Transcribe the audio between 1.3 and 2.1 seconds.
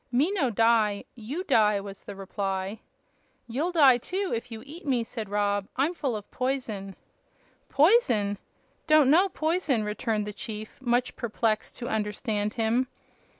die," was